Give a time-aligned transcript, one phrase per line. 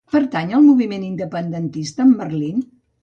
[0.13, 2.65] Pertany al moviment independentista el Merlin?